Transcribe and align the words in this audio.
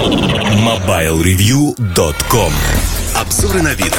MobileReview.com 0.00 2.52
Обзоры 3.14 3.60
на 3.60 3.74
вид. 3.74 3.92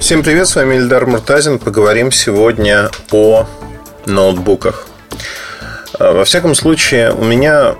Всем 0.00 0.24
привет, 0.24 0.48
с 0.48 0.56
вами 0.56 0.74
Ильдар 0.74 1.06
Муртазин. 1.06 1.60
Поговорим 1.60 2.10
сегодня 2.10 2.90
о 3.12 3.46
ноутбуках. 4.04 4.88
А, 5.96 6.12
во 6.12 6.24
всяком 6.24 6.56
случае, 6.56 7.12
у 7.12 7.22
меня 7.22 7.76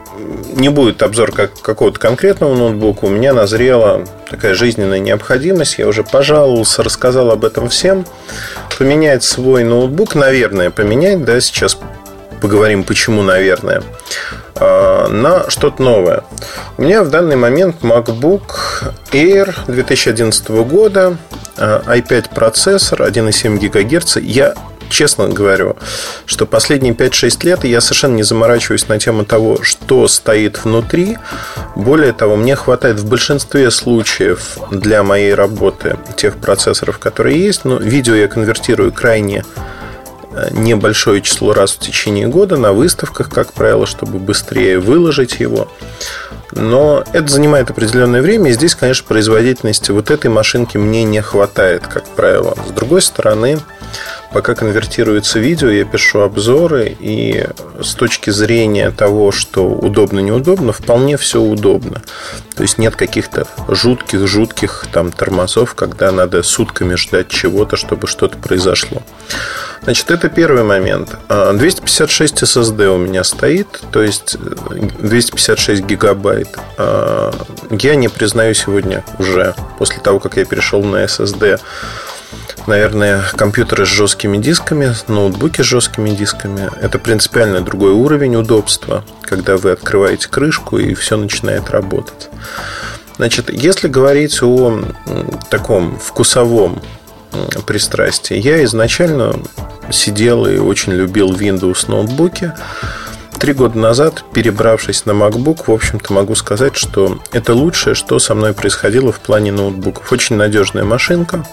не 0.54 0.68
будет 0.68 1.02
обзор 1.02 1.32
как 1.32 1.60
какого-то 1.60 1.98
конкретного 1.98 2.54
ноутбука. 2.54 3.06
У 3.06 3.10
меня 3.10 3.34
назрела 3.34 4.04
такая 4.30 4.54
жизненная 4.54 5.00
необходимость. 5.00 5.78
Я 5.78 5.88
уже 5.88 6.04
пожаловался, 6.04 6.84
рассказал 6.84 7.32
об 7.32 7.44
этом 7.44 7.70
всем. 7.70 8.06
Поменять 8.78 9.24
свой 9.24 9.64
ноутбук, 9.64 10.14
наверное, 10.14 10.70
поменять, 10.70 11.24
да, 11.24 11.40
сейчас 11.40 11.76
поговорим, 12.40 12.84
почему, 12.84 13.22
наверное, 13.22 13.82
на 15.10 15.50
что-то 15.50 15.82
новое. 15.82 16.24
У 16.78 16.82
меня 16.82 17.02
в 17.02 17.10
данный 17.10 17.36
момент 17.36 17.76
MacBook 17.82 18.42
Air 19.12 19.54
2011 19.66 20.48
года, 20.48 21.16
i5 21.56 22.26
а, 22.30 22.34
процессор, 22.34 23.02
1,7 23.02 23.58
ГГц. 23.58 24.16
Я 24.16 24.54
честно 24.92 25.28
говорю, 25.28 25.76
что 26.26 26.46
последние 26.46 26.92
5-6 26.94 27.46
лет 27.46 27.64
я 27.64 27.80
совершенно 27.80 28.16
не 28.16 28.22
заморачиваюсь 28.22 28.88
на 28.88 28.98
тему 28.98 29.24
того, 29.24 29.62
что 29.62 30.06
стоит 30.06 30.64
внутри. 30.64 31.18
Более 31.74 32.12
того, 32.12 32.36
мне 32.36 32.54
хватает 32.54 33.00
в 33.00 33.08
большинстве 33.08 33.70
случаев 33.70 34.58
для 34.70 35.02
моей 35.02 35.34
работы 35.34 35.96
тех 36.16 36.36
процессоров, 36.36 36.98
которые 36.98 37.42
есть. 37.42 37.64
Но 37.64 37.76
видео 37.76 38.14
я 38.14 38.28
конвертирую 38.28 38.92
крайне 38.92 39.44
небольшое 40.50 41.20
число 41.22 41.52
раз 41.52 41.72
в 41.72 41.78
течение 41.78 42.26
года 42.26 42.56
на 42.56 42.72
выставках, 42.72 43.28
как 43.28 43.52
правило, 43.52 43.86
чтобы 43.86 44.18
быстрее 44.18 44.78
выложить 44.78 45.40
его. 45.40 45.68
Но 46.52 47.02
это 47.12 47.32
занимает 47.32 47.70
определенное 47.70 48.20
время, 48.20 48.50
и 48.50 48.54
здесь, 48.54 48.74
конечно, 48.74 49.06
производительности 49.08 49.90
вот 49.90 50.10
этой 50.10 50.30
машинки 50.30 50.76
мне 50.76 51.02
не 51.04 51.22
хватает, 51.22 51.86
как 51.86 52.04
правило. 52.04 52.54
С 52.68 52.72
другой 52.72 53.00
стороны, 53.00 53.58
пока 54.32 54.54
конвертируется 54.54 55.38
видео, 55.38 55.70
я 55.70 55.84
пишу 55.84 56.20
обзоры, 56.20 56.94
и 57.00 57.46
с 57.80 57.94
точки 57.94 58.28
зрения 58.28 58.90
того, 58.90 59.32
что 59.32 59.66
удобно-неудобно, 59.66 60.72
вполне 60.72 61.16
все 61.16 61.40
удобно. 61.40 62.02
То 62.54 62.62
есть 62.62 62.76
нет 62.76 62.96
каких-то 62.96 63.46
жутких-жутких 63.68 64.86
там 64.92 65.10
тормозов, 65.10 65.74
когда 65.74 66.12
надо 66.12 66.42
сутками 66.42 66.96
ждать 66.96 67.28
чего-то, 67.28 67.76
чтобы 67.76 68.06
что-то 68.06 68.36
произошло. 68.36 69.02
Значит, 69.82 70.10
это 70.12 70.28
первый 70.28 70.62
момент. 70.62 71.16
256 71.28 72.42
а, 72.42 72.46
SSD 72.46 72.86
у 72.86 72.98
меня 72.98 73.24
стоит, 73.24 73.82
то 73.90 74.00
есть 74.00 74.36
256 74.38 75.82
гигабайт. 75.82 76.56
А, 76.78 77.32
я 77.70 77.96
не 77.96 78.08
признаю 78.08 78.54
сегодня 78.54 79.04
уже, 79.18 79.54
после 79.78 80.00
того, 80.00 80.20
как 80.20 80.36
я 80.36 80.44
перешел 80.44 80.84
на 80.84 81.04
SSD, 81.04 81.60
наверное, 82.68 83.22
компьютеры 83.36 83.84
с 83.84 83.88
жесткими 83.88 84.38
дисками, 84.38 84.94
ноутбуки 85.08 85.62
с 85.62 85.66
жесткими 85.66 86.10
дисками. 86.10 86.70
Это 86.80 87.00
принципиально 87.00 87.62
другой 87.62 87.90
уровень 87.90 88.36
удобства, 88.36 89.04
когда 89.22 89.56
вы 89.56 89.72
открываете 89.72 90.28
крышку 90.28 90.78
и 90.78 90.94
все 90.94 91.16
начинает 91.16 91.70
работать. 91.70 92.30
Значит, 93.16 93.50
если 93.50 93.88
говорить 93.88 94.42
о 94.42 94.80
таком 95.50 95.98
вкусовом 95.98 96.80
пристрастии, 97.66 98.36
я 98.36 98.62
изначально 98.64 99.34
сидел 99.90 100.46
и 100.46 100.58
очень 100.58 100.92
любил 100.92 101.32
Windows 101.32 101.88
ноутбуки. 101.88 102.52
Три 103.38 103.54
года 103.54 103.76
назад, 103.76 104.24
перебравшись 104.32 105.04
на 105.04 105.10
MacBook, 105.10 105.64
в 105.66 105.72
общем-то 105.72 106.12
могу 106.12 106.34
сказать, 106.36 106.76
что 106.76 107.18
это 107.32 107.54
лучшее, 107.54 107.94
что 107.94 108.18
со 108.18 108.34
мной 108.34 108.52
происходило 108.52 109.10
в 109.10 109.18
плане 109.18 109.50
ноутбуков. 109.50 110.12
Очень 110.12 110.36
надежная 110.36 110.84
машинка, 110.84 111.44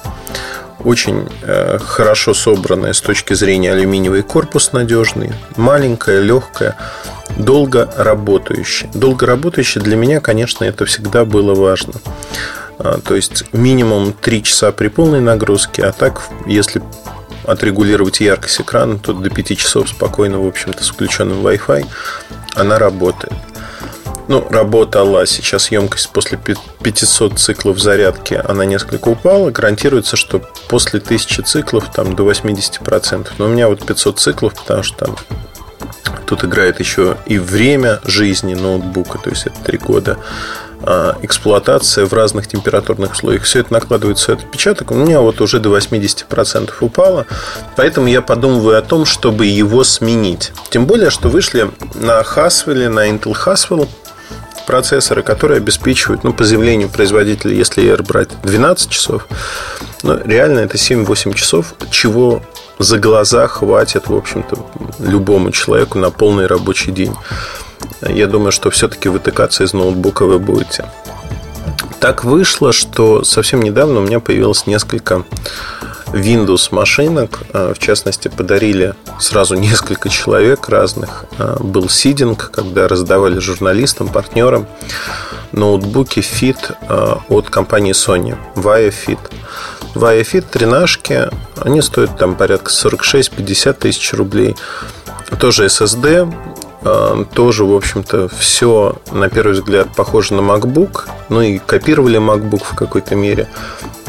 очень 0.84 1.28
э, 1.42 1.78
хорошо 1.80 2.34
собранная 2.34 2.94
с 2.94 3.02
точки 3.02 3.34
зрения 3.34 3.74
алюминиевый 3.74 4.22
корпус 4.22 4.72
надежный, 4.72 5.32
маленькая, 5.58 6.22
легкая, 6.22 6.76
долго 7.38 7.92
работающая. 7.98 8.90
Долго 8.94 9.26
работающая 9.26 9.82
для 9.82 9.96
меня, 9.96 10.22
конечно, 10.22 10.64
это 10.64 10.86
всегда 10.86 11.26
было 11.26 11.54
важно. 11.56 11.94
А, 12.80 13.00
то 13.00 13.16
есть 13.16 13.54
минимум 13.54 14.14
3 14.14 14.44
часа 14.44 14.72
при 14.72 14.88
полной 14.88 15.22
нагрузке, 15.22 15.84
а 15.84 15.92
так, 15.92 16.22
если 16.46 16.82
отрегулировать 17.46 18.20
яркость 18.20 18.62
экрана, 18.62 18.98
то 18.98 19.14
до 19.14 19.30
5 19.30 19.58
часов 19.58 19.90
спокойно, 19.90 20.40
в 20.40 20.48
общем-то, 20.48 20.84
с 20.84 20.90
включенным 20.90 21.46
Wi-Fi 21.46 21.86
она 22.56 22.80
работает 22.80 23.34
ну, 24.30 24.48
работала. 24.52 25.26
Сейчас 25.26 25.72
емкость 25.72 26.12
после 26.12 26.38
500 26.38 27.40
циклов 27.40 27.80
зарядки, 27.80 28.40
она 28.48 28.64
несколько 28.64 29.08
упала. 29.10 29.50
Гарантируется, 29.50 30.16
что 30.16 30.40
после 30.70 31.00
1000 31.00 31.42
циклов 31.42 31.92
там 31.92 32.16
до 32.16 32.30
80%. 32.30 33.28
Но 33.40 33.46
у 33.46 33.48
меня 33.48 33.68
вот 33.68 33.84
500 33.84 34.20
циклов, 34.20 34.54
потому 34.54 34.84
что 34.84 35.06
там 35.06 35.16
тут 36.28 36.44
играет 36.44 36.80
еще 36.80 37.18
и 37.26 37.40
время 37.40 38.02
жизни 38.04 38.54
ноутбука, 38.54 39.18
то 39.18 39.32
есть 39.32 39.48
это 39.48 39.60
3 39.64 39.78
года 39.80 40.20
эксплуатация 41.22 42.06
в 42.06 42.14
разных 42.14 42.48
температурных 42.48 43.12
условиях. 43.12 43.44
Все 43.44 43.60
это 43.60 43.74
накладывает 43.74 44.18
свой 44.18 44.38
отпечаток. 44.38 44.92
У 44.92 44.96
меня 44.96 45.20
вот 45.20 45.42
уже 45.42 45.60
до 45.60 45.76
80% 45.78 46.72
упало. 46.80 47.26
Поэтому 47.76 48.08
я 48.08 48.22
подумываю 48.22 48.78
о 48.78 48.82
том, 48.82 49.06
чтобы 49.06 49.46
его 49.46 49.84
сменить. 49.84 50.52
Тем 50.70 50.86
более, 50.86 51.10
что 51.10 51.30
вышли 51.30 51.70
на 51.96 52.22
Haswell, 52.22 52.90
на 52.90 53.10
Intel 53.10 53.36
Haswell 53.36 53.88
процессоры, 54.66 55.24
которые 55.24 55.58
обеспечивают, 55.58 56.24
ну, 56.24 56.32
по 56.32 56.44
заявлению 56.44 56.90
производителя, 56.90 57.56
если 57.56 57.84
Air 57.84 58.04
брать 58.04 58.30
12 58.44 58.90
часов, 58.90 59.28
но 60.04 60.16
реально 60.16 60.60
это 60.60 60.78
7-8 60.78 61.34
часов, 61.34 61.74
чего 61.90 62.44
за 62.78 63.00
глаза 63.00 63.48
хватит, 63.48 64.08
в 64.08 64.16
общем-то, 64.16 64.58
любому 65.00 65.52
человеку 65.52 65.98
на 65.98 66.12
полный 66.12 66.46
рабочий 66.46 66.92
день. 66.92 67.16
Я 68.02 68.28
думаю, 68.28 68.52
что 68.52 68.70
все-таки 68.70 69.10
вытыкаться 69.10 69.64
из 69.64 69.74
ноутбука 69.74 70.26
вы 70.26 70.40
будете. 70.40 70.86
Так 72.00 72.24
вышло, 72.24 72.72
что 72.72 73.24
совсем 73.24 73.62
недавно 73.62 74.00
у 74.00 74.04
меня 74.04 74.20
появилось 74.20 74.66
несколько 74.68 75.26
Windows 76.14 76.70
машинок. 76.72 77.40
А, 77.54 77.74
в 77.74 77.80
частности, 77.80 78.30
подарили 78.30 78.94
сразу 79.20 79.56
несколько 79.56 80.10
человек 80.10 80.70
разных. 80.70 81.26
А, 81.38 81.58
был 81.62 81.90
сидинг, 81.90 82.52
когда 82.52 82.88
раздавали 82.88 83.40
журналистам, 83.40 84.08
партнерам 84.08 84.68
ноутбуки 85.52 86.20
Fit 86.20 86.76
а, 86.88 87.22
от 87.30 87.50
компании 87.50 87.94
Sony. 87.94 88.38
Vaio 88.56 88.94
Fit. 88.94 89.20
Vaio 89.94 90.22
Fit 90.22 90.46
тринашки, 90.50 91.30
они 91.58 91.82
стоят 91.82 92.18
там 92.18 92.36
порядка 92.36 92.72
46-50 92.72 93.74
тысяч 93.74 94.14
рублей. 94.14 94.56
Тоже 95.40 95.66
SSD, 95.66 96.49
тоже, 97.34 97.66
в 97.66 97.76
общем-то, 97.76 98.30
все, 98.30 98.96
на 99.12 99.30
первый 99.30 99.54
взгляд, 99.54 99.90
похоже 99.96 100.34
на 100.34 100.40
MacBook. 100.40 101.08
Ну 101.30 101.42
и 101.42 101.58
копировали 101.58 102.20
MacBook 102.20 102.64
в 102.64 102.76
какой-то 102.76 103.16
мере 103.16 103.48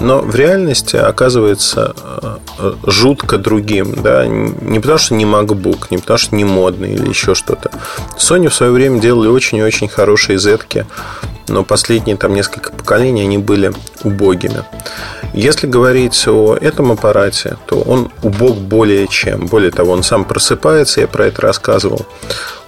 но 0.00 0.20
в 0.20 0.34
реальности 0.34 0.96
оказывается 0.96 1.94
э, 2.58 2.72
жутко 2.86 3.38
другим. 3.38 3.94
Да? 4.02 4.26
Не 4.26 4.80
потому, 4.80 4.98
что 4.98 5.14
не 5.14 5.24
MacBook, 5.24 5.86
не 5.90 5.98
потому, 5.98 6.18
что 6.18 6.34
не 6.34 6.44
модный 6.44 6.94
или 6.94 7.08
еще 7.08 7.34
что-то. 7.34 7.70
Sony 8.16 8.48
в 8.48 8.54
свое 8.54 8.72
время 8.72 9.00
делали 9.00 9.28
очень 9.28 9.58
и 9.58 9.62
очень 9.62 9.88
хорошие 9.88 10.38
зетки, 10.38 10.86
но 11.48 11.64
последние 11.64 12.16
там 12.16 12.34
несколько 12.34 12.72
поколений 12.72 13.22
они 13.22 13.38
были 13.38 13.72
убогими. 14.02 14.64
Если 15.34 15.66
говорить 15.66 16.26
о 16.26 16.56
этом 16.56 16.92
аппарате, 16.92 17.56
то 17.66 17.80
он 17.80 18.10
убог 18.22 18.56
более 18.56 19.06
чем. 19.06 19.46
Более 19.46 19.70
того, 19.70 19.92
он 19.92 20.02
сам 20.02 20.24
просыпается, 20.24 21.02
я 21.02 21.08
про 21.08 21.26
это 21.26 21.42
рассказывал. 21.42 22.06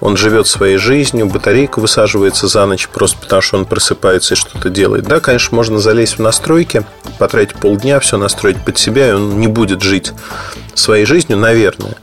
Он 0.03 0.17
живет 0.17 0.49
своей 0.49 0.79
жизнью, 0.79 1.27
батарейка 1.27 1.79
высаживается 1.79 2.49
за 2.49 2.67
ночь 2.67 2.89
просто 2.89 3.19
потому, 3.19 3.41
что 3.41 3.57
он 3.57 3.67
просыпается 3.67 4.35
и 4.35 4.37
что-то 4.37 4.69
делает. 4.69 5.05
Да, 5.05 5.21
конечно, 5.21 5.55
можно 5.55 5.79
залезть 5.79 6.19
в 6.19 6.23
настройки, 6.23 6.85
потратить 7.21 7.55
полдня, 7.55 8.00
все 8.00 8.17
настроить 8.17 8.65
под 8.65 8.76
себя, 8.76 9.11
и 9.11 9.12
он 9.12 9.38
не 9.38 9.47
будет 9.47 9.81
жить 9.81 10.12
своей 10.75 11.05
жизнью, 11.05 11.38
наверное. 11.38 11.94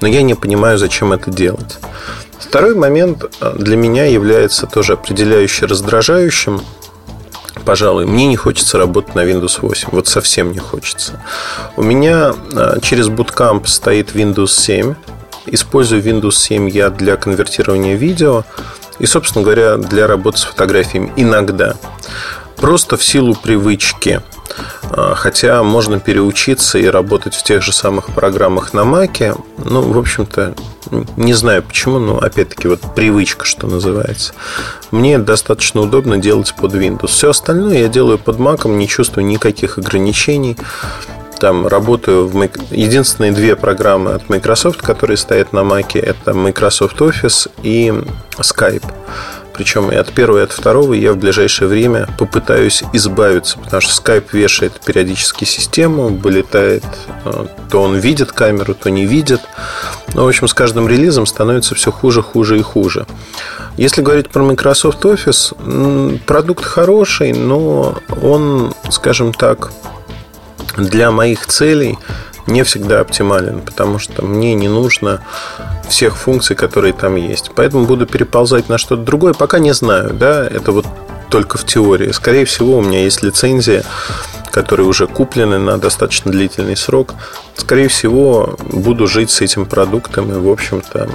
Но 0.00 0.08
я 0.08 0.22
не 0.22 0.34
понимаю, 0.34 0.78
зачем 0.78 1.12
это 1.12 1.30
делать. 1.30 1.78
Второй 2.40 2.74
момент 2.74 3.24
э, 3.40 3.54
для 3.56 3.76
меня 3.76 4.06
является 4.06 4.66
тоже 4.66 4.94
определяюще 4.94 5.66
раздражающим 5.66 6.60
пожалуй, 7.64 8.04
мне 8.04 8.26
не 8.26 8.36
хочется 8.36 8.78
работать 8.78 9.14
на 9.14 9.24
Windows 9.24 9.60
8. 9.60 9.88
Вот 9.92 10.08
совсем 10.08 10.52
не 10.52 10.58
хочется. 10.58 11.22
У 11.76 11.82
меня 11.82 12.34
а, 12.52 12.78
через 12.80 13.08
Bootcamp 13.08 13.66
стоит 13.66 14.14
Windows 14.14 14.48
7. 14.48 14.94
Использую 15.46 16.02
Windows 16.02 16.32
7 16.32 16.68
я 16.70 16.90
для 16.90 17.16
конвертирования 17.16 17.96
видео 17.96 18.44
и, 18.98 19.06
собственно 19.06 19.44
говоря, 19.44 19.76
для 19.76 20.06
работы 20.06 20.38
с 20.38 20.44
фотографиями 20.44 21.12
иногда. 21.16 21.76
Просто 22.56 22.96
в 22.96 23.04
силу 23.04 23.34
привычки. 23.34 24.22
А, 24.90 25.14
хотя 25.14 25.62
можно 25.62 25.98
переучиться 25.98 26.78
и 26.78 26.86
работать 26.86 27.34
в 27.34 27.42
тех 27.42 27.62
же 27.62 27.72
самых 27.72 28.06
программах 28.06 28.72
на 28.72 28.84
Маке. 28.84 29.34
Ну, 29.58 29.82
в 29.82 29.98
общем-то, 29.98 30.54
не 31.16 31.34
знаю 31.34 31.62
почему, 31.62 31.98
но 31.98 32.18
опять-таки 32.18 32.68
вот 32.68 32.80
привычка, 32.94 33.44
что 33.44 33.66
называется. 33.66 34.34
Мне 34.90 35.18
достаточно 35.18 35.80
удобно 35.80 36.18
делать 36.18 36.54
под 36.54 36.74
Windows. 36.74 37.08
Все 37.08 37.30
остальное 37.30 37.78
я 37.78 37.88
делаю 37.88 38.18
под 38.18 38.36
Mac, 38.36 38.68
не 38.68 38.86
чувствую 38.86 39.26
никаких 39.26 39.78
ограничений. 39.78 40.56
Там 41.44 41.66
работаю 41.66 42.26
в 42.26 42.48
единственные 42.70 43.32
две 43.32 43.54
программы 43.54 44.12
от 44.12 44.30
Microsoft, 44.30 44.80
которые 44.80 45.18
стоят 45.18 45.52
на 45.52 45.58
Mac, 45.58 46.00
это 46.00 46.32
Microsoft 46.32 46.98
Office 47.02 47.50
и 47.62 47.92
Skype. 48.38 48.82
Причем 49.52 49.92
и 49.92 49.94
от 49.94 50.10
первого, 50.10 50.38
и 50.38 50.42
от 50.42 50.52
второго 50.52 50.94
я 50.94 51.12
в 51.12 51.18
ближайшее 51.18 51.68
время 51.68 52.08
попытаюсь 52.18 52.82
избавиться, 52.94 53.58
потому 53.58 53.82
что 53.82 53.92
Skype 53.92 54.24
вешает 54.32 54.80
периодически 54.86 55.44
систему, 55.44 56.08
вылетает, 56.08 56.82
э, 57.26 57.46
то 57.70 57.82
он 57.82 57.96
видит 57.96 58.32
камеру, 58.32 58.74
то 58.74 58.88
не 58.88 59.04
видит. 59.04 59.42
Ну, 60.14 60.24
в 60.24 60.28
общем, 60.28 60.48
с 60.48 60.54
каждым 60.54 60.88
релизом 60.88 61.26
становится 61.26 61.74
все 61.74 61.92
хуже, 61.92 62.22
хуже 62.22 62.58
и 62.58 62.62
хуже. 62.62 63.06
Если 63.76 64.00
говорить 64.00 64.30
про 64.30 64.42
Microsoft 64.42 65.04
Office, 65.04 66.18
продукт 66.24 66.64
хороший, 66.64 67.34
но 67.34 67.98
он, 68.22 68.72
скажем 68.88 69.34
так, 69.34 69.72
для 70.76 71.10
моих 71.10 71.46
целей 71.46 71.98
не 72.46 72.62
всегда 72.62 73.00
оптимален, 73.00 73.60
потому 73.60 73.98
что 73.98 74.24
мне 74.24 74.54
не 74.54 74.68
нужно 74.68 75.22
всех 75.88 76.16
функций, 76.16 76.56
которые 76.56 76.92
там 76.92 77.16
есть. 77.16 77.50
Поэтому 77.54 77.86
буду 77.86 78.06
переползать 78.06 78.68
на 78.68 78.78
что-то 78.78 79.02
другое. 79.02 79.32
Пока 79.32 79.58
не 79.58 79.72
знаю, 79.72 80.12
да, 80.12 80.46
это 80.46 80.72
вот 80.72 80.86
только 81.30 81.58
в 81.58 81.64
теории. 81.64 82.12
Скорее 82.12 82.44
всего, 82.44 82.78
у 82.78 82.82
меня 82.82 83.02
есть 83.02 83.22
лицензия, 83.22 83.82
которые 84.52 84.86
уже 84.86 85.06
куплены 85.06 85.58
на 85.58 85.78
достаточно 85.78 86.30
длительный 86.30 86.76
срок. 86.76 87.14
Скорее 87.56 87.88
всего, 87.88 88.56
буду 88.70 89.06
жить 89.06 89.30
с 89.30 89.40
этим 89.40 89.66
продуктом 89.66 90.30
и, 90.30 90.38
в 90.38 90.48
общем-то, 90.48 91.08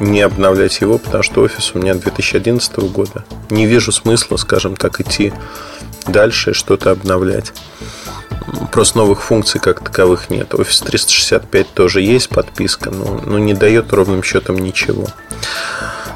не 0.00 0.20
обновлять 0.20 0.80
его, 0.80 0.98
потому 0.98 1.22
что 1.22 1.42
офис 1.42 1.72
у 1.74 1.78
меня 1.78 1.94
2011 1.94 2.76
года. 2.90 3.24
Не 3.48 3.66
вижу 3.66 3.92
смысла, 3.92 4.36
скажем 4.36 4.76
так, 4.76 5.00
идти 5.00 5.32
дальше 6.06 6.50
и 6.50 6.54
что-то 6.54 6.90
обновлять. 6.90 7.52
Просто 8.72 8.98
новых 8.98 9.22
функций 9.22 9.60
как 9.60 9.80
таковых 9.80 10.30
нет. 10.30 10.54
Office 10.54 10.84
365 10.84 11.72
тоже 11.72 12.02
есть 12.02 12.28
подписка, 12.28 12.90
но, 12.90 13.20
но 13.24 13.38
не 13.38 13.54
дает 13.54 13.92
ровным 13.92 14.22
счетом 14.22 14.58
ничего. 14.58 15.06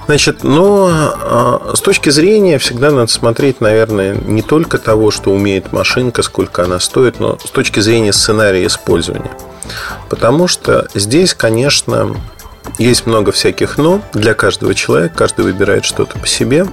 Значит, 0.07 0.43
но 0.43 0.89
а, 0.91 1.73
с 1.75 1.81
точки 1.81 2.11
зрения 2.11 2.59
всегда 2.59 2.91
надо 2.91 3.07
смотреть, 3.07 3.61
наверное, 3.61 4.17
не 4.17 4.43
только 4.43 4.79
того, 4.79 5.11
что 5.11 5.31
умеет 5.31 5.73
машинка, 5.73 6.23
сколько 6.23 6.65
она 6.65 6.81
стоит, 6.81 7.21
но 7.21 7.39
с 7.39 7.51
точки 7.51 7.79
зрения 7.79 8.13
сценария 8.13 8.67
использования. 8.67 9.31
Потому 10.09 10.49
что 10.49 10.89
здесь, 10.95 11.35
конечно, 11.35 12.17
есть 12.79 13.07
много 13.07 13.31
всяких 13.31 13.79
«но» 13.79 14.01
для 14.13 14.35
каждого 14.35 14.75
человека, 14.75 15.15
каждый 15.17 15.45
выбирает 15.45 15.85
что-то 15.85 16.19
по 16.19 16.27
себе. 16.27 16.67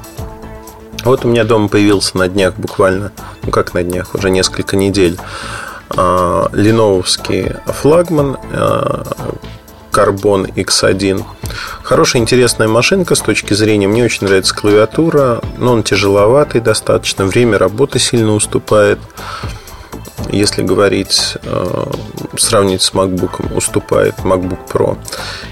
Вот 1.07 1.23
у 1.23 1.29
меня 1.29 1.45
дома 1.45 1.69
появился 1.69 2.17
на 2.17 2.27
днях 2.27 2.55
буквально, 2.57 3.13
ну 3.43 3.49
как 3.49 3.73
на 3.73 3.81
днях, 3.81 4.13
уже 4.13 4.29
несколько 4.29 4.75
недель, 4.75 5.17
а, 5.89 6.49
леновский 6.51 7.53
флагман 7.65 8.37
Carbon 9.89 10.53
X1. 10.53 11.23
Хорошая, 11.81 12.21
интересная 12.21 12.67
машинка 12.67 13.15
с 13.15 13.21
точки 13.21 13.53
зрения. 13.53 13.87
Мне 13.87 14.03
очень 14.03 14.27
нравится 14.27 14.53
клавиатура, 14.53 15.39
но 15.57 15.71
он 15.71 15.83
тяжеловатый 15.83 16.59
достаточно. 16.59 17.23
Время 17.25 17.57
работы 17.57 17.99
сильно 17.99 18.33
уступает. 18.33 18.99
Если 20.29 20.61
говорить, 20.61 21.37
э, 21.41 21.85
сравнить 22.37 22.81
с 22.81 22.91
MacBook, 22.91 23.55
уступает 23.55 24.15
MacBook 24.25 24.59
Pro. 24.69 24.97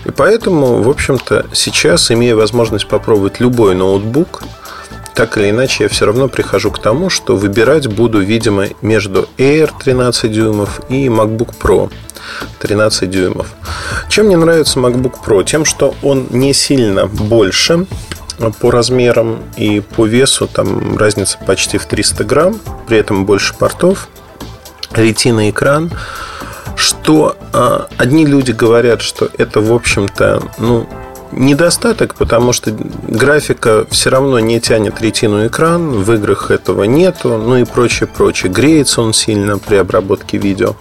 И 0.04 0.12
поэтому, 0.12 0.84
в 0.84 0.90
общем-то, 0.90 1.46
сейчас, 1.54 2.12
имея 2.12 2.36
возможность 2.36 2.90
попробовать 2.90 3.40
любой 3.40 3.74
ноутбук, 3.74 4.44
так 5.16 5.38
или 5.38 5.50
иначе, 5.50 5.84
я 5.84 5.90
все 5.90 6.06
равно 6.06 6.28
прихожу 6.28 6.72
к 6.72 6.80
тому, 6.80 7.10
что 7.10 7.36
выбирать 7.36 7.88
буду, 7.88 8.20
видимо, 8.20 8.68
между 8.82 9.30
Air 9.38 9.72
13 9.84 10.32
дюймов 10.32 10.82
и 10.90 11.08
MacBook 11.08 11.56
Pro 11.60 11.92
13 12.60 13.10
дюймов. 13.10 13.48
Чем 14.10 14.28
мне 14.28 14.36
нравится 14.36 14.80
MacBook 14.80 15.16
Pro? 15.26 15.44
Тем, 15.44 15.64
что 15.64 15.96
он 16.04 16.28
не 16.32 16.54
сильно 16.54 17.08
больше 17.08 17.88
по 18.60 18.72
размерам 18.72 19.44
и 19.56 19.80
по 19.80 20.06
весу, 20.06 20.48
там 20.48 20.98
разница 20.98 21.38
почти 21.48 21.78
в 21.78 21.86
300 21.86 22.24
грамм, 22.26 22.60
при 22.88 22.98
этом 22.98 23.26
больше 23.26 23.54
портов, 23.54 24.10
ретина 24.92 25.50
экран, 25.50 25.92
что 26.76 27.38
э, 27.54 27.80
одни 27.98 28.26
люди 28.26 28.52
говорят, 28.52 29.02
что 29.02 29.30
это, 29.38 29.62
в 29.62 29.72
общем-то, 29.72 30.44
ну, 30.58 30.90
недостаток, 31.36 32.16
потому 32.16 32.54
что 32.54 32.72
графика 32.72 33.86
все 33.92 34.10
равно 34.10 34.40
не 34.40 34.60
тянет 34.60 35.02
ретину 35.02 35.48
экран, 35.48 36.04
в 36.04 36.14
играх 36.14 36.52
этого 36.52 36.84
нету, 36.84 37.38
ну 37.38 37.58
и 37.58 37.66
прочее, 37.66 38.08
прочее. 38.08 38.52
Греется 38.52 39.02
он 39.02 39.14
сильно 39.14 39.58
при 39.58 39.76
обработке 39.76 40.38
видео. 40.38 40.76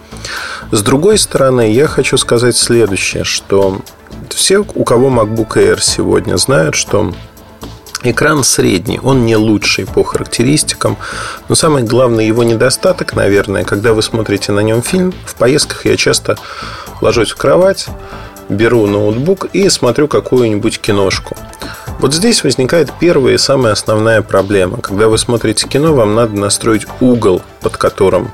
С 0.71 0.81
другой 0.81 1.17
стороны, 1.17 1.71
я 1.71 1.87
хочу 1.87 2.17
сказать 2.17 2.55
следующее, 2.55 3.23
что 3.23 3.81
все, 4.29 4.65
у 4.73 4.83
кого 4.83 5.09
MacBook 5.09 5.55
Air 5.55 5.79
сегодня, 5.81 6.37
знают, 6.37 6.75
что 6.75 7.13
Экран 8.03 8.43
средний, 8.43 8.99
он 9.01 9.25
не 9.25 9.35
лучший 9.35 9.87
по 9.87 10.03
характеристикам, 10.03 10.97
но 11.49 11.55
самый 11.55 11.81
главный 11.81 12.27
его 12.27 12.43
недостаток, 12.43 13.15
наверное, 13.15 13.63
когда 13.63 13.93
вы 13.93 14.03
смотрите 14.03 14.51
на 14.51 14.59
нем 14.59 14.83
фильм, 14.83 15.11
в 15.25 15.33
поездках 15.33 15.85
я 15.85 15.97
часто 15.97 16.37
ложусь 17.01 17.31
в 17.31 17.35
кровать, 17.35 17.87
беру 18.49 18.87
ноутбук 18.87 19.47
и 19.53 19.69
смотрю 19.69 20.07
какую-нибудь 20.07 20.79
киношку. 20.79 21.35
Вот 21.99 22.13
здесь 22.13 22.43
возникает 22.43 22.91
первая 22.99 23.35
и 23.35 23.37
самая 23.37 23.73
основная 23.73 24.21
проблема. 24.21 24.77
Когда 24.77 25.07
вы 25.07 25.17
смотрите 25.17 25.67
кино, 25.67 25.93
вам 25.93 26.15
надо 26.15 26.35
настроить 26.37 26.85
угол, 26.99 27.41
под 27.61 27.77
которым 27.77 28.31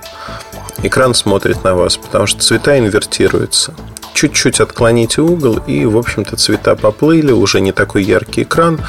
экран 0.83 1.13
смотрит 1.13 1.63
на 1.63 1.75
вас, 1.75 1.97
потому 1.97 2.27
что 2.27 2.41
цвета 2.41 2.77
инвертируются. 2.77 3.73
Чуть-чуть 4.13 4.59
отклоните 4.59 5.21
угол, 5.21 5.59
и, 5.67 5.85
в 5.85 5.97
общем-то, 5.97 6.35
цвета 6.35 6.75
поплыли, 6.75 7.31
уже 7.31 7.61
не 7.61 7.71
такой 7.71 8.03
яркий 8.03 8.43
экран. 8.43 8.79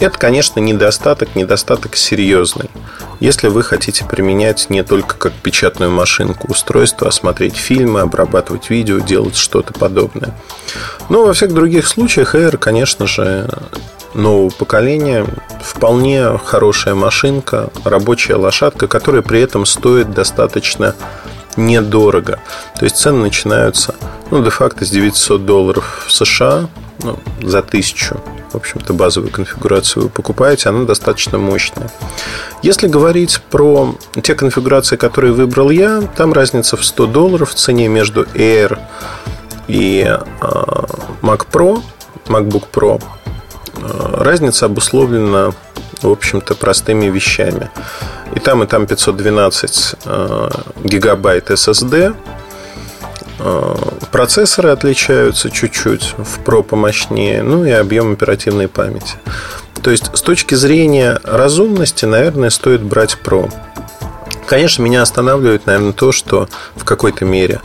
Это, 0.00 0.18
конечно, 0.18 0.60
недостаток, 0.60 1.34
недостаток 1.34 1.96
серьезный. 1.96 2.70
Если 3.20 3.48
вы 3.48 3.62
хотите 3.62 4.04
применять 4.04 4.70
не 4.70 4.82
только 4.82 5.16
как 5.16 5.32
печатную 5.32 5.90
машинку 5.90 6.48
устройство, 6.48 7.08
а 7.08 7.12
смотреть 7.12 7.56
фильмы, 7.56 8.00
обрабатывать 8.00 8.70
видео, 8.70 8.98
делать 9.00 9.36
что-то 9.36 9.72
подобное. 9.72 10.34
Но 11.08 11.24
во 11.24 11.32
всех 11.32 11.52
других 11.52 11.86
случаях 11.86 12.34
Air, 12.34 12.56
конечно 12.58 13.06
же, 13.06 13.48
нового 14.14 14.50
поколения. 14.50 15.26
Вполне 15.62 16.38
хорошая 16.38 16.94
машинка, 16.94 17.70
рабочая 17.84 18.36
лошадка, 18.36 18.86
которая 18.86 19.22
при 19.22 19.40
этом 19.40 19.66
стоит 19.66 20.12
достаточно 20.12 20.94
недорого. 21.58 22.38
То 22.78 22.84
есть 22.84 22.96
цены 22.96 23.22
начинаются, 23.22 23.94
ну, 24.30 24.42
де-факто 24.42 24.84
с 24.84 24.90
900 24.90 25.44
долларов 25.44 26.04
в 26.06 26.12
США, 26.12 26.68
ну, 27.02 27.18
за 27.42 27.62
тысячу. 27.62 28.20
В 28.52 28.56
общем-то, 28.56 28.94
базовую 28.94 29.30
конфигурацию 29.30 30.04
вы 30.04 30.08
покупаете, 30.08 30.70
она 30.70 30.84
достаточно 30.84 31.38
мощная. 31.38 31.90
Если 32.62 32.88
говорить 32.88 33.40
про 33.50 33.94
те 34.22 34.34
конфигурации, 34.34 34.96
которые 34.96 35.32
выбрал 35.32 35.70
я, 35.70 36.02
там 36.16 36.32
разница 36.32 36.76
в 36.76 36.84
100 36.84 37.06
долларов 37.08 37.50
в 37.50 37.54
цене 37.54 37.88
между 37.88 38.22
Air 38.34 38.78
и 39.68 40.02
а, 40.40 40.86
Mac 41.20 41.46
Pro, 41.52 41.82
MacBook 42.26 42.64
Pro. 42.72 43.02
А, 43.76 44.24
разница 44.24 44.66
обусловлена, 44.66 45.52
в 46.04 46.10
общем-то, 46.10 46.54
простыми 46.54 47.06
вещами. 47.06 47.70
И 48.34 48.40
там, 48.40 48.62
и 48.62 48.66
там 48.66 48.86
512 48.86 49.94
а, 50.04 50.50
гигабайт 50.84 51.50
SSD. 51.50 52.14
Процессоры 54.10 54.70
отличаются 54.70 55.48
чуть-чуть, 55.48 56.14
в 56.18 56.40
Pro 56.40 56.64
помощнее, 56.64 57.44
ну 57.44 57.64
и 57.64 57.70
объем 57.70 58.12
оперативной 58.12 58.66
памяти. 58.66 59.14
То 59.80 59.92
есть, 59.92 60.10
с 60.12 60.22
точки 60.22 60.56
зрения 60.56 61.20
разумности, 61.22 62.04
наверное, 62.04 62.50
стоит 62.50 62.82
брать 62.82 63.16
Pro. 63.22 63.48
Конечно, 64.46 64.82
меня 64.82 65.02
останавливает, 65.02 65.66
наверное, 65.66 65.92
то, 65.92 66.10
что 66.10 66.48
в 66.74 66.84
какой-то 66.84 67.24
мере 67.24 67.60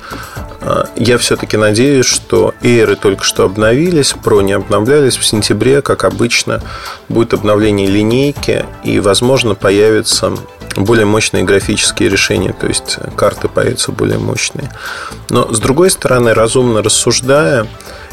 я 0.95 1.17
все-таки 1.17 1.57
надеюсь, 1.57 2.05
что 2.05 2.53
Air 2.61 2.95
только 2.95 3.23
что 3.23 3.45
обновились, 3.45 4.13
Pro 4.13 4.41
не 4.43 4.53
обновлялись. 4.53 5.17
В 5.17 5.25
сентябре, 5.25 5.81
как 5.81 6.03
обычно, 6.03 6.61
будет 7.09 7.33
обновление 7.33 7.87
линейки 7.87 8.65
и, 8.83 8.99
возможно, 8.99 9.55
появятся 9.55 10.33
более 10.75 11.05
мощные 11.05 11.43
графические 11.43 12.09
решения, 12.09 12.53
то 12.53 12.67
есть 12.67 12.97
карты 13.15 13.47
появятся 13.47 13.91
более 13.91 14.17
мощные. 14.17 14.71
Но, 15.29 15.53
с 15.53 15.59
другой 15.59 15.89
стороны, 15.89 16.33
разумно 16.33 16.81
рассуждая, 16.81 17.67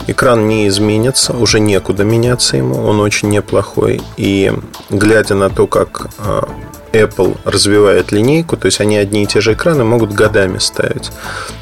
экран 0.07 0.47
не 0.47 0.69
изменится, 0.69 1.33
уже 1.33 1.61
некуда 1.61 2.05
меняться 2.05 2.57
ему, 2.57 2.85
он 2.85 3.01
очень 3.01 3.31
неплохой. 3.31 4.03
И 4.17 4.53
глядя 4.91 5.35
на 5.35 5.49
то, 5.51 5.67
как 5.67 6.09
а, 6.19 6.49
Apple 6.93 7.37
развивает 7.45 8.13
линейку, 8.13 8.57
то 8.57 8.67
есть 8.67 8.81
они 8.81 8.97
одни 8.97 9.25
и 9.25 9.27
те 9.27 9.41
же 9.41 9.53
экраны 9.53 9.85
могут 9.85 10.13
годами 10.13 10.59
ставить. 10.59 11.11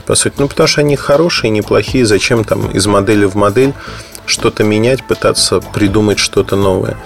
По 0.06 0.14
сути, 0.14 0.34
ну 0.38 0.48
потому 0.48 0.66
что 0.66 0.80
они 0.80 0.96
хорошие, 0.96 1.50
неплохие, 1.50 2.06
зачем 2.06 2.44
там 2.44 2.70
из 2.70 2.86
модели 2.86 3.24
в 3.24 3.34
модель 3.34 3.74
что-то 4.26 4.64
менять, 4.64 5.06
пытаться 5.06 5.60
придумать 5.60 6.18
что-то 6.18 6.56
новое. 6.56 6.96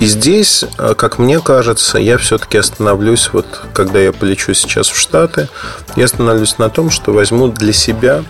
И 0.00 0.06
здесь, 0.06 0.64
э, 0.78 0.94
как 0.96 1.18
мне 1.18 1.40
кажется, 1.40 1.98
я 1.98 2.18
все-таки 2.18 2.58
остановлюсь, 2.58 3.30
вот 3.32 3.46
когда 3.72 4.00
я 4.00 4.12
полечу 4.12 4.52
сейчас 4.54 4.88
в 4.88 4.96
Штаты, 4.96 5.48
я 5.96 6.06
остановлюсь 6.06 6.58
на 6.58 6.68
том, 6.68 6.90
что 6.90 7.12
возьму 7.12 7.48
для 7.48 7.72
себя 7.72 8.24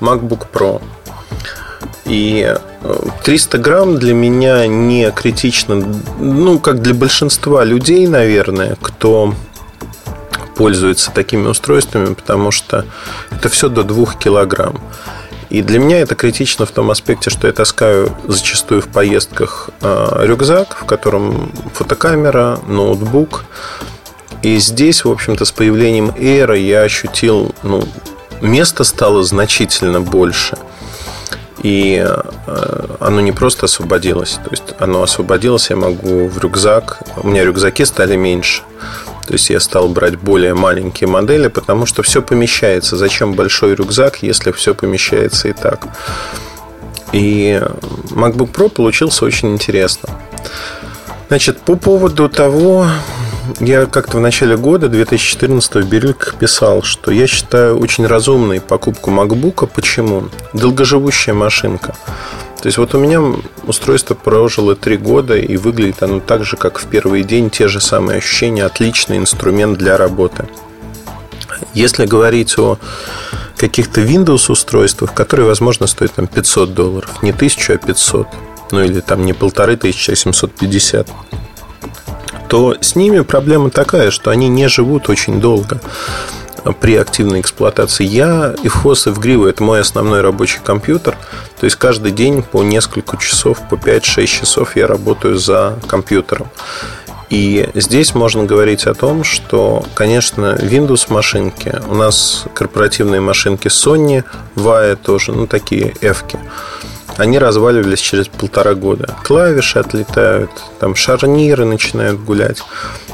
MacBook 0.00 0.46
Pro. 0.52 0.80
И 2.04 2.54
300 3.24 3.56
э, 3.56 3.60
грамм 3.60 3.98
для 3.98 4.14
меня 4.14 4.66
не 4.66 5.10
критично, 5.12 5.82
ну, 6.18 6.58
как 6.58 6.82
для 6.82 6.94
большинства 6.94 7.64
людей, 7.64 8.06
наверное, 8.06 8.76
кто 8.80 9.34
пользуется 10.56 11.10
такими 11.12 11.48
устройствами, 11.48 12.14
потому 12.14 12.50
что 12.50 12.84
это 13.30 13.48
все 13.48 13.68
до 13.68 13.84
2 13.84 14.14
килограмм. 14.14 14.80
И 15.52 15.60
для 15.60 15.78
меня 15.78 16.00
это 16.00 16.14
критично 16.14 16.64
в 16.64 16.70
том 16.70 16.90
аспекте, 16.90 17.28
что 17.28 17.46
я 17.46 17.52
таскаю 17.52 18.16
зачастую 18.26 18.80
в 18.80 18.88
поездках 18.88 19.68
э, 19.82 20.24
рюкзак, 20.24 20.78
в 20.80 20.86
котором 20.86 21.52
фотокамера, 21.74 22.58
ноутбук. 22.66 23.44
И 24.42 24.56
здесь, 24.56 25.04
в 25.04 25.10
общем-то, 25.10 25.44
с 25.44 25.52
появлением 25.52 26.08
Air 26.08 26.58
я 26.58 26.80
ощутил, 26.80 27.54
ну, 27.62 27.86
места 28.40 28.82
стало 28.84 29.24
значительно 29.24 30.00
больше. 30.00 30.56
И 31.62 32.04
э, 32.04 32.86
оно 33.00 33.20
не 33.20 33.32
просто 33.32 33.66
освободилось. 33.66 34.40
То 34.44 34.50
есть 34.50 34.74
оно 34.78 35.02
освободилось, 35.02 35.70
я 35.70 35.76
могу 35.76 36.28
в 36.28 36.38
рюкзак. 36.38 37.02
У 37.16 37.28
меня 37.28 37.44
рюкзаки 37.44 37.84
стали 37.84 38.16
меньше. 38.16 38.62
То 39.26 39.34
есть 39.34 39.50
я 39.50 39.60
стал 39.60 39.88
брать 39.88 40.16
более 40.16 40.54
маленькие 40.54 41.08
модели, 41.08 41.48
потому 41.48 41.86
что 41.86 42.02
все 42.02 42.20
помещается. 42.20 42.96
Зачем 42.96 43.34
большой 43.34 43.74
рюкзак, 43.74 44.22
если 44.22 44.50
все 44.50 44.74
помещается 44.74 45.48
и 45.48 45.52
так? 45.52 45.86
И 47.12 47.62
MacBook 48.10 48.52
Pro 48.52 48.68
получился 48.68 49.24
очень 49.24 49.52
интересно. 49.52 50.08
Значит, 51.28 51.58
по 51.60 51.76
поводу 51.76 52.28
того, 52.28 52.86
я 53.60 53.86
как-то 53.86 54.18
в 54.18 54.20
начале 54.20 54.56
года 54.56 54.88
2014 54.88 55.76
в 55.76 55.88
Бирюльках 55.88 56.34
писал, 56.36 56.82
что 56.82 57.10
я 57.10 57.26
считаю 57.26 57.78
очень 57.78 58.06
разумной 58.06 58.60
покупку 58.60 59.10
MacBook. 59.10 59.68
Почему? 59.72 60.28
Долгоживущая 60.52 61.34
машинка. 61.34 61.94
То 62.60 62.68
есть 62.68 62.78
вот 62.78 62.94
у 62.94 62.98
меня 62.98 63.20
устройство 63.64 64.14
прожило 64.14 64.76
три 64.76 64.96
года 64.96 65.36
и 65.36 65.56
выглядит 65.56 66.02
оно 66.02 66.20
так 66.20 66.44
же, 66.44 66.56
как 66.56 66.78
в 66.78 66.86
первый 66.86 67.24
день, 67.24 67.50
те 67.50 67.66
же 67.66 67.80
самые 67.80 68.18
ощущения, 68.18 68.64
отличный 68.64 69.18
инструмент 69.18 69.78
для 69.78 69.96
работы. 69.96 70.48
Если 71.74 72.06
говорить 72.06 72.56
о 72.58 72.78
каких-то 73.56 74.00
Windows 74.00 74.50
устройствах, 74.50 75.12
которые, 75.12 75.46
возможно, 75.46 75.86
стоят 75.86 76.14
там 76.14 76.26
500 76.28 76.74
долларов, 76.74 77.22
не 77.22 77.30
1000, 77.30 77.74
а 77.74 77.76
500, 77.78 78.28
ну 78.70 78.82
или 78.82 79.00
там 79.00 79.24
не 79.24 79.32
полторы 79.32 79.76
тысячи, 79.76 80.12
а 80.12 80.16
750, 80.16 81.08
то 82.52 82.76
с 82.78 82.96
ними 82.96 83.20
проблема 83.20 83.70
такая, 83.70 84.10
что 84.10 84.30
они 84.30 84.48
не 84.48 84.68
живут 84.68 85.08
очень 85.08 85.40
долго 85.40 85.80
при 86.80 86.96
активной 86.96 87.40
эксплуатации. 87.40 88.04
Я 88.04 88.54
и 88.62 88.66
HOS, 88.66 89.08
и 89.08 89.14
в 89.14 89.20
Гриву– 89.20 89.46
это 89.46 89.62
мой 89.62 89.80
основной 89.80 90.20
рабочий 90.20 90.60
компьютер. 90.62 91.16
То 91.58 91.64
есть 91.64 91.76
каждый 91.76 92.12
день 92.12 92.42
по 92.42 92.62
несколько 92.62 93.16
часов, 93.16 93.66
по 93.70 93.76
5-6 93.76 94.26
часов 94.26 94.76
я 94.76 94.86
работаю 94.86 95.38
за 95.38 95.78
компьютером. 95.86 96.50
И 97.30 97.70
здесь 97.72 98.14
можно 98.14 98.44
говорить 98.44 98.86
о 98.86 98.92
том, 98.92 99.24
что, 99.24 99.82
конечно, 99.94 100.58
Windows 100.60 101.06
машинки, 101.10 101.80
у 101.88 101.94
нас 101.94 102.44
корпоративные 102.52 103.22
машинки 103.22 103.68
Sony, 103.68 104.24
VAE 104.56 104.96
тоже, 104.96 105.32
ну, 105.32 105.46
такие 105.46 105.94
F, 106.02 106.24
они 107.16 107.38
разваливались 107.38 108.00
через 108.00 108.28
полтора 108.28 108.74
года. 108.74 109.16
Клавиши 109.24 109.78
отлетают, 109.78 110.50
там 110.80 110.94
шарниры 110.94 111.64
начинают 111.64 112.20
гулять. 112.20 112.62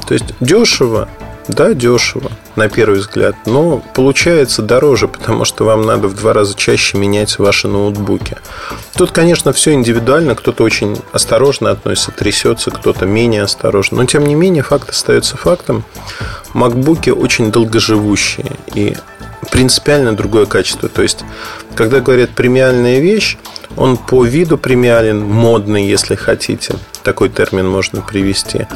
То 0.07 0.13
есть 0.13 0.25
дешево, 0.39 1.09
да, 1.49 1.73
дешево, 1.73 2.31
на 2.55 2.69
первый 2.69 2.99
взгляд, 2.99 3.35
но 3.45 3.83
получается 3.95 4.61
дороже, 4.61 5.07
потому 5.07 5.45
что 5.45 5.65
вам 5.65 5.81
надо 5.81 6.07
в 6.07 6.15
два 6.15 6.31
раза 6.33 6.55
чаще 6.55 6.97
менять 6.97 7.39
ваши 7.39 7.67
ноутбуки. 7.67 8.37
Тут, 8.95 9.11
конечно, 9.11 9.51
все 9.51 9.73
индивидуально, 9.73 10.35
кто-то 10.35 10.63
очень 10.63 10.97
осторожно 11.11 11.71
относится, 11.71 12.11
трясется, 12.11 12.69
кто-то 12.69 13.05
менее 13.05 13.43
осторожно, 13.43 13.97
но 13.97 14.05
тем 14.05 14.25
не 14.25 14.35
менее 14.35 14.61
факт 14.61 14.89
остается 14.89 15.37
фактом. 15.37 15.83
Макбуки 16.53 17.09
очень 17.09 17.51
долгоживущие 17.51 18.51
и 18.75 18.95
принципиально 19.51 20.15
другое 20.15 20.45
качество. 20.45 20.87
То 20.87 21.01
есть, 21.01 21.23
когда 21.75 21.99
говорят 21.99 22.29
премиальная 22.31 22.99
вещь, 22.99 23.37
он 23.79 23.95
по 23.95 24.25
виду 24.25 24.57
премиален, 24.57 25.23
модный, 25.23 25.87
если 25.87 26.15
хотите. 26.15 26.75
Такой 27.01 27.29
термин 27.29 27.67
можно 27.67 28.01
привести. 28.01 28.67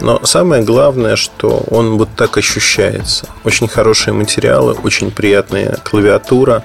Но 0.00 0.20
самое 0.24 0.64
главное, 0.64 1.14
что 1.14 1.64
он 1.70 1.96
вот 1.96 2.08
так 2.16 2.36
ощущается. 2.36 3.28
Очень 3.44 3.68
хорошие 3.68 4.12
материалы, 4.12 4.72
очень 4.72 5.12
приятная 5.12 5.78
клавиатура, 5.84 6.64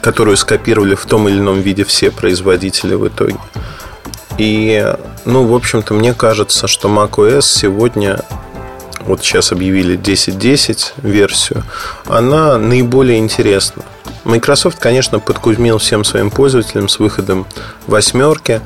которую 0.00 0.36
скопировали 0.36 0.96
в 0.96 1.06
том 1.06 1.28
или 1.28 1.38
ином 1.38 1.60
виде 1.60 1.84
все 1.84 2.10
производители 2.10 2.94
в 2.94 3.06
итоге. 3.06 3.38
И, 4.36 4.84
ну, 5.24 5.46
в 5.46 5.54
общем-то, 5.54 5.94
мне 5.94 6.14
кажется, 6.14 6.66
что 6.66 6.88
macOS 6.88 7.42
сегодня 7.42 8.24
вот 9.06 9.22
сейчас 9.22 9.52
объявили 9.52 9.96
10.10 9.96 10.94
версию, 11.02 11.62
она 12.06 12.58
наиболее 12.58 13.18
интересна. 13.18 13.84
Microsoft, 14.24 14.78
конечно, 14.78 15.20
подкузмил 15.20 15.78
всем 15.78 16.04
своим 16.04 16.30
пользователям 16.30 16.88
с 16.88 16.98
выходом 16.98 17.46
восьмерки, 17.86 18.60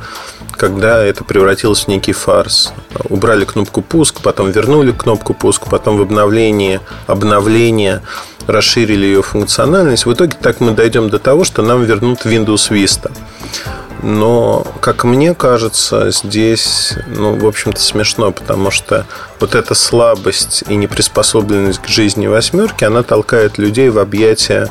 когда 0.53 1.05
это 1.05 1.25
превратилось 1.25 1.85
в 1.85 1.89
некий 1.89 2.13
фарс. 2.13 2.73
Убрали 3.09 3.45
кнопку 3.45 3.83
пуск, 3.83 4.21
потом 4.23 4.51
вернули 4.51 4.93
кнопку 4.93 5.35
пуск, 5.35 5.65
потом 5.69 5.99
в 5.99 6.03
обновлении 6.03 6.81
обновления 7.07 8.03
расширили 8.47 9.07
ее 9.07 9.23
функциональность. 9.23 10.07
В 10.07 10.13
итоге 10.13 10.37
так 10.41 10.61
мы 10.61 10.73
дойдем 10.73 11.11
до 11.11 11.19
того, 11.19 11.45
что 11.45 11.63
нам 11.63 11.85
вернут 11.85 12.25
Windows 12.25 12.71
Vista. 12.71 13.13
Но, 14.03 14.65
как 14.81 15.03
мне 15.03 15.35
кажется, 15.35 16.13
здесь, 16.13 16.95
ну, 17.09 17.37
в 17.37 17.47
общем-то, 17.47 17.81
смешно, 17.81 18.31
потому 18.31 18.71
что 18.71 19.07
вот 19.41 19.57
эта 19.57 19.75
слабость 19.75 20.63
и 20.69 20.77
неприспособленность 20.77 21.81
к 21.81 21.89
жизни 21.89 22.29
восьмерки, 22.29 22.85
она 22.85 23.03
толкает 23.03 23.59
людей 23.59 23.89
в 23.89 23.99
объятия 23.99 24.71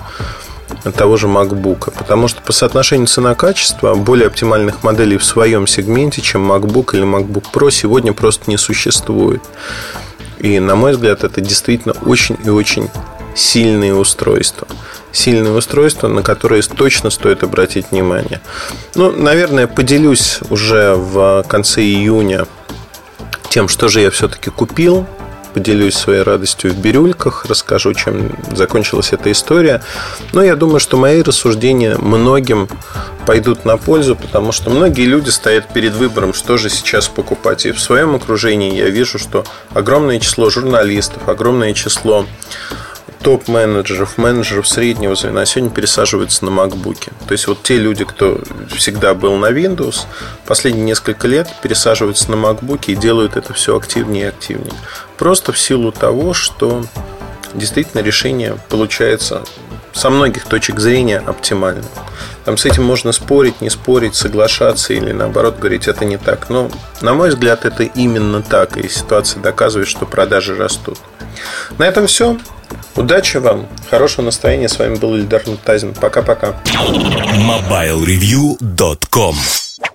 того 0.95 1.17
же 1.17 1.27
MacBook. 1.27 1.93
Потому 1.97 2.27
что 2.27 2.41
по 2.41 2.53
соотношению 2.53 3.07
цена-качество 3.07 3.95
более 3.95 4.27
оптимальных 4.27 4.83
моделей 4.83 5.17
в 5.17 5.23
своем 5.23 5.67
сегменте, 5.67 6.21
чем 6.21 6.51
MacBook 6.51 6.95
или 6.95 7.03
MacBook 7.03 7.45
Pro, 7.53 7.71
сегодня 7.71 8.13
просто 8.13 8.49
не 8.49 8.57
существует. 8.57 9.41
И, 10.39 10.59
на 10.59 10.75
мой 10.75 10.91
взгляд, 10.91 11.23
это 11.23 11.41
действительно 11.41 11.95
очень 12.05 12.37
и 12.43 12.49
очень 12.49 12.89
сильные 13.35 13.95
устройства. 13.95 14.67
Сильные 15.11 15.53
устройства, 15.53 16.07
на 16.07 16.21
которые 16.21 16.61
точно 16.61 17.09
стоит 17.09 17.43
обратить 17.43 17.91
внимание. 17.91 18.41
Ну, 18.95 19.11
наверное, 19.11 19.67
поделюсь 19.67 20.39
уже 20.49 20.95
в 20.95 21.43
конце 21.47 21.81
июня 21.81 22.45
тем, 23.49 23.67
что 23.67 23.87
же 23.87 24.01
я 24.01 24.11
все-таки 24.11 24.49
купил 24.49 25.07
поделюсь 25.57 25.95
своей 25.95 26.21
радостью 26.21 26.71
в 26.71 26.77
бирюльках, 26.77 27.45
расскажу, 27.45 27.95
чем 27.95 28.29
закончилась 28.55 29.11
эта 29.11 29.31
история. 29.31 29.81
Но 30.31 30.43
я 30.43 30.55
думаю, 30.55 30.79
что 30.79 30.97
мои 30.97 31.23
рассуждения 31.23 31.97
многим 31.97 32.69
пойдут 33.25 33.65
на 33.65 33.77
пользу, 33.77 34.15
потому 34.15 34.51
что 34.51 34.69
многие 34.69 35.05
люди 35.05 35.29
стоят 35.29 35.67
перед 35.73 35.93
выбором, 35.93 36.35
что 36.35 36.57
же 36.57 36.69
сейчас 36.69 37.07
покупать. 37.07 37.65
И 37.65 37.71
в 37.71 37.79
своем 37.79 38.13
окружении 38.13 38.77
я 38.77 38.91
вижу, 38.91 39.17
что 39.17 39.45
огромное 39.73 40.19
число 40.19 40.51
журналистов, 40.51 41.27
огромное 41.27 41.73
число 41.73 42.27
топ-менеджеров, 43.27 44.17
менеджеров 44.17 44.69
среднего 44.69 45.13
звена 45.13 45.45
сегодня 45.45 45.69
пересаживаются 45.69 46.45
на 46.45 46.49
MacBook. 46.49 47.11
То 47.27 47.33
есть 47.33 47.45
вот 47.47 47.61
те 47.61 47.75
люди, 47.75 48.05
кто 48.05 48.39
всегда 48.73 49.13
был 49.15 49.35
на 49.35 49.51
Windows, 49.51 50.05
последние 50.45 50.85
несколько 50.85 51.27
лет 51.27 51.53
пересаживаются 51.61 52.31
на 52.31 52.35
MacBook 52.35 52.85
и 52.87 52.95
делают 52.95 53.35
это 53.35 53.51
все 53.51 53.75
активнее 53.75 54.23
и 54.23 54.29
активнее. 54.29 54.71
Просто 55.17 55.51
в 55.51 55.59
силу 55.59 55.91
того, 55.91 56.33
что 56.33 56.85
действительно 57.53 57.99
решение 57.99 58.57
получается 58.69 59.43
со 59.97 60.09
многих 60.09 60.45
точек 60.45 60.79
зрения 60.79 61.19
оптимальным. 61.19 61.85
Там 62.45 62.57
с 62.57 62.65
этим 62.65 62.83
можно 62.83 63.11
спорить, 63.11 63.61
не 63.61 63.69
спорить, 63.69 64.15
соглашаться 64.15 64.93
или 64.93 65.11
наоборот 65.11 65.59
говорить, 65.59 65.87
это 65.87 66.05
не 66.05 66.17
так. 66.17 66.49
Но, 66.49 66.71
на 67.01 67.13
мой 67.13 67.29
взгляд, 67.29 67.65
это 67.65 67.83
именно 67.83 68.41
так. 68.41 68.77
И 68.77 68.87
ситуация 68.87 69.41
доказывает, 69.41 69.89
что 69.89 70.05
продажи 70.05 70.55
растут. 70.55 70.97
На 71.77 71.83
этом 71.83 72.07
все. 72.07 72.37
Удачи 72.95 73.37
вам, 73.37 73.67
хорошего 73.89 74.25
настроения. 74.25 74.67
С 74.69 74.79
вами 74.79 74.95
был 74.95 75.15
Ильдар 75.15 75.43
Мутазин. 75.45 75.93
Пока-пока. 75.93 76.55
MobileReview.com 76.65 79.35